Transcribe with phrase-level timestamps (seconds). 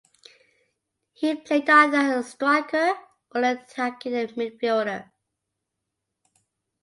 [1.13, 2.93] He played either as a striker
[3.35, 5.11] or an attacking midfielder.